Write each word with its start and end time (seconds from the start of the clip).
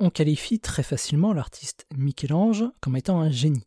on 0.00 0.10
qualifie 0.10 0.58
très 0.58 0.82
facilement 0.82 1.32
l'artiste 1.34 1.86
Michel-Ange 1.94 2.64
comme 2.80 2.96
étant 2.96 3.20
un 3.20 3.30
génie. 3.30 3.66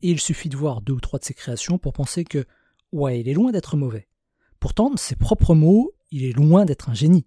Et 0.00 0.10
il 0.10 0.20
suffit 0.20 0.48
de 0.48 0.56
voir 0.56 0.80
deux 0.80 0.94
ou 0.94 1.00
trois 1.00 1.18
de 1.18 1.24
ses 1.24 1.34
créations 1.34 1.76
pour 1.76 1.92
penser 1.92 2.24
que, 2.24 2.46
ouais, 2.92 3.20
il 3.20 3.28
est 3.28 3.34
loin 3.34 3.50
d'être 3.50 3.76
mauvais. 3.76 4.08
Pourtant, 4.60 4.90
de 4.90 4.98
ses 4.98 5.16
propres 5.16 5.54
mots, 5.54 5.92
il 6.12 6.24
est 6.24 6.32
loin 6.32 6.64
d'être 6.64 6.88
un 6.88 6.94
génie. 6.94 7.26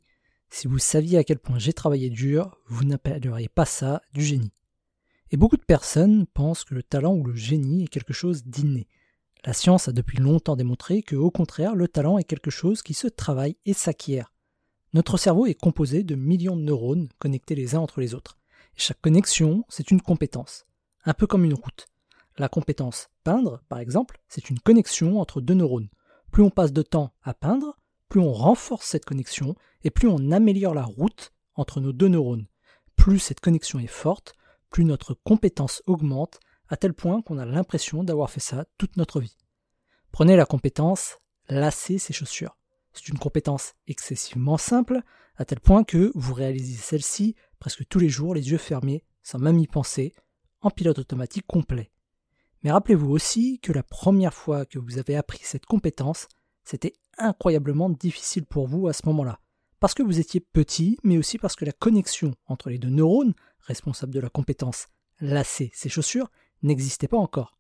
Si 0.50 0.68
vous 0.68 0.80
saviez 0.80 1.18
à 1.18 1.24
quel 1.26 1.40
point 1.40 1.60
j'ai 1.60 1.74
travaillé 1.74 2.10
dur, 2.10 2.58
vous 2.68 2.86
n'appelleriez 2.86 3.50
pas 3.50 3.66
ça 3.66 4.02
du 4.14 4.24
génie. 4.24 4.54
Et 5.32 5.38
beaucoup 5.38 5.58
de 5.58 5.66
personnes 5.66 6.26
pensent 6.28 6.64
que 6.64 6.76
le 6.76 6.84
talent 6.84 7.14
ou 7.14 7.26
le 7.26 7.36
génie 7.36 7.84
est 7.84 7.90
quelque 7.90 8.14
chose 8.14 8.46
d'inné. 8.46 8.88
La 9.44 9.54
science 9.54 9.90
a 9.90 9.92
depuis 9.92 10.18
longtemps 10.18 10.56
démontré 10.56 11.04
que, 11.04 11.16
au 11.16 11.30
contraire, 11.30 11.76
le 11.76 11.90
talent 11.90 12.18
est 12.18 12.24
quelque 12.24 12.52
chose 12.52 12.82
qui 12.82 12.94
se 12.94 13.08
travaille 13.08 13.58
et 13.66 13.74
s'acquiert. 13.74 14.32
Notre 14.94 15.18
cerveau 15.18 15.46
est 15.46 15.56
composé 15.56 16.04
de 16.04 16.16
millions 16.16 16.56
de 16.56 16.62
neurones 16.62 17.10
connectés 17.20 17.56
les 17.56 17.76
uns 17.76 17.80
entre 17.80 18.00
les 18.00 18.14
autres. 18.14 18.38
Chaque 18.78 19.02
connexion, 19.02 19.64
c'est 19.70 19.90
une 19.90 20.02
compétence, 20.02 20.66
un 21.06 21.14
peu 21.14 21.28
comme 21.28 21.46
une 21.46 21.54
route. 21.54 21.88
La 22.38 22.50
compétence 22.50 23.10
peindre, 23.24 23.62
par 23.70 23.80
exemple, 23.80 24.20
c'est 24.28 24.50
une 24.50 24.60
connexion 24.60 25.22
entre 25.22 25.40
deux 25.40 25.54
neurones. 25.54 25.90
Plus 26.32 26.44
on 26.44 26.50
passe 26.50 26.74
de 26.74 26.82
temps 26.82 27.14
à 27.24 27.34
peindre, 27.34 27.78
plus 28.10 28.20
on 28.20 28.34
renforce 28.34 28.86
cette 28.86 29.06
connexion 29.06 29.56
et 29.84 29.92
plus 29.92 30.10
on 30.10 30.32
améliore 30.32 30.74
la 30.74 30.84
route 30.84 31.32
entre 31.56 31.80
nos 31.80 31.94
deux 31.94 32.10
neurones. 32.10 32.48
Plus 32.98 33.20
cette 33.20 33.40
connexion 33.40 33.80
est 33.80 33.88
forte, 33.88 34.34
plus 34.70 34.84
notre 34.84 35.14
compétence 35.14 35.82
augmente 35.86 36.42
à 36.68 36.76
tel 36.76 36.94
point 36.94 37.22
qu'on 37.22 37.38
a 37.38 37.46
l'impression 37.46 38.04
d'avoir 38.04 38.30
fait 38.30 38.42
ça 38.42 38.66
toute 38.78 38.98
notre 38.98 39.22
vie. 39.22 39.38
Prenez 40.12 40.36
la 40.36 40.46
compétence 40.46 41.18
lasser 41.48 41.98
ses 41.98 42.14
chaussures. 42.14 42.58
C'est 42.96 43.10
une 43.10 43.20
compétence 43.20 43.74
excessivement 43.88 44.58
simple, 44.58 45.02
à 45.36 45.44
tel 45.44 45.60
point 45.60 45.84
que 45.84 46.14
vous 46.16 46.34
réalisez 46.34 46.78
celle-ci 46.78 47.36
presque 47.60 47.86
tous 47.90 48.00
les 48.00 48.08
jours, 48.08 48.34
les 48.34 48.52
yeux 48.52 48.58
fermés, 48.58 49.04
sans 49.22 49.38
même 49.38 49.60
y 49.60 49.68
penser, 49.68 50.14
en 50.62 50.70
pilote 50.70 51.00
automatique 51.00 51.46
complet. 51.46 51.92
Mais 52.64 52.72
rappelez-vous 52.72 53.12
aussi 53.12 53.60
que 53.60 53.74
la 53.74 53.84
première 53.84 54.34
fois 54.34 54.66
que 54.66 54.80
vous 54.80 54.98
avez 54.98 55.18
appris 55.18 55.42
cette 55.44 55.66
compétence, 55.66 56.30
c'était 56.64 56.94
incroyablement 57.18 57.90
difficile 57.90 58.46
pour 58.46 58.66
vous 58.66 58.88
à 58.88 58.94
ce 58.94 59.06
moment-là. 59.08 59.40
Parce 59.82 59.94
que 59.94 60.02
vous 60.02 60.20
étiez 60.20 60.40
petit, 60.40 60.98
mais 61.04 61.18
aussi 61.18 61.38
parce 61.38 61.58
que 61.58 61.66
la 61.66 61.74
connexion 61.74 62.34
entre 62.48 62.70
les 62.70 62.78
deux 62.78 62.90
neurones, 62.90 63.34
responsables 63.60 64.14
de 64.14 64.22
la 64.22 64.30
compétence 64.30 64.88
lasser 65.20 65.70
ses 65.74 65.90
chaussures, 65.90 66.32
n'existait 66.64 67.10
pas 67.10 67.18
encore. 67.18 67.58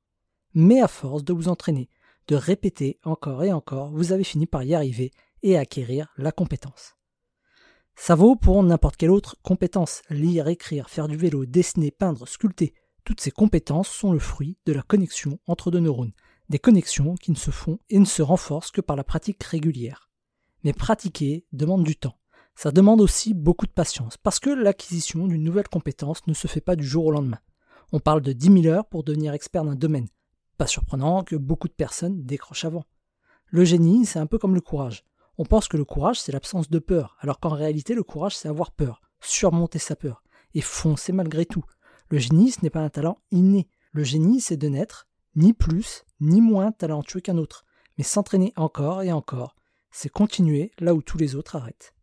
Mais 0.53 0.81
à 0.81 0.87
force 0.87 1.25
de 1.25 1.33
vous 1.33 1.49
entraîner, 1.49 1.89
de 2.27 2.35
répéter 2.35 2.99
encore 3.03 3.43
et 3.43 3.51
encore, 3.51 3.91
vous 3.91 4.11
avez 4.11 4.23
fini 4.23 4.47
par 4.47 4.63
y 4.63 4.73
arriver 4.73 5.11
et 5.45 5.57
acquérir 5.57 6.07
la 6.17 6.31
compétence. 6.31 6.95
Ça 7.95 8.15
vaut 8.15 8.35
pour 8.35 8.61
n'importe 8.63 8.97
quelle 8.97 9.11
autre 9.11 9.37
compétence. 9.43 10.01
Lire, 10.09 10.47
écrire, 10.47 10.89
faire 10.89 11.07
du 11.07 11.15
vélo, 11.15 11.45
dessiner, 11.45 11.91
peindre, 11.91 12.27
sculpter. 12.27 12.73
Toutes 13.03 13.21
ces 13.21 13.29
compétences 13.29 13.87
sont 13.87 14.11
le 14.11 14.19
fruit 14.19 14.57
de 14.65 14.73
la 14.73 14.81
connexion 14.81 15.39
entre 15.45 15.69
deux 15.69 15.79
neurones. 15.79 16.13
Des 16.49 16.57
connexions 16.57 17.13
qui 17.13 17.29
ne 17.29 17.37
se 17.37 17.51
font 17.51 17.77
et 17.91 17.99
ne 17.99 18.05
se 18.05 18.23
renforcent 18.23 18.71
que 18.71 18.81
par 18.81 18.95
la 18.95 19.03
pratique 19.03 19.43
régulière. 19.43 20.09
Mais 20.63 20.73
pratiquer 20.73 21.45
demande 21.53 21.83
du 21.83 21.95
temps. 21.95 22.17
Ça 22.55 22.71
demande 22.71 22.99
aussi 22.99 23.35
beaucoup 23.35 23.67
de 23.67 23.71
patience, 23.71 24.17
parce 24.17 24.39
que 24.39 24.49
l'acquisition 24.49 25.27
d'une 25.27 25.43
nouvelle 25.43 25.67
compétence 25.67 26.25
ne 26.25 26.33
se 26.33 26.47
fait 26.47 26.61
pas 26.61 26.75
du 26.75 26.85
jour 26.85 27.05
au 27.05 27.11
lendemain. 27.11 27.39
On 27.91 27.99
parle 27.99 28.21
de 28.21 28.33
10 28.33 28.63
000 28.63 28.73
heures 28.73 28.87
pour 28.87 29.03
devenir 29.03 29.33
expert 29.33 29.63
d'un 29.63 29.75
domaine. 29.75 30.07
Pas 30.57 30.65
surprenant 30.65 31.23
que 31.23 31.35
beaucoup 31.35 31.67
de 31.67 31.73
personnes 31.73 32.23
décrochent 32.23 32.65
avant. 32.65 32.85
Le 33.47 33.63
génie, 33.63 34.05
c'est 34.05 34.19
un 34.19 34.25
peu 34.25 34.39
comme 34.39 34.55
le 34.55 34.61
courage. 34.61 35.03
On 35.37 35.45
pense 35.45 35.67
que 35.67 35.77
le 35.77 35.85
courage, 35.85 36.19
c'est 36.19 36.31
l'absence 36.31 36.69
de 36.69 36.79
peur, 36.79 37.17
alors 37.19 37.39
qu'en 37.39 37.49
réalité, 37.49 37.93
le 37.93 38.03
courage, 38.03 38.37
c'est 38.37 38.47
avoir 38.47 38.71
peur, 38.71 39.01
surmonter 39.19 39.79
sa 39.79 39.95
peur, 39.95 40.23
et 40.53 40.61
foncer 40.61 41.11
malgré 41.11 41.45
tout. 41.45 41.65
Le 42.09 42.17
génie, 42.17 42.51
ce 42.51 42.61
n'est 42.61 42.69
pas 42.69 42.81
un 42.81 42.89
talent 42.89 43.17
inné. 43.31 43.67
Le 43.91 44.03
génie, 44.03 44.39
c'est 44.39 44.57
de 44.57 44.69
n'être 44.69 45.07
ni 45.35 45.53
plus, 45.53 46.05
ni 46.21 46.41
moins 46.41 46.71
talentueux 46.71 47.19
qu'un 47.19 47.37
autre, 47.37 47.65
mais 47.97 48.03
s'entraîner 48.03 48.53
encore 48.55 49.03
et 49.03 49.11
encore. 49.11 49.55
C'est 49.91 50.09
continuer 50.09 50.71
là 50.79 50.93
où 50.93 51.01
tous 51.01 51.17
les 51.17 51.35
autres 51.35 51.55
arrêtent. 51.55 51.94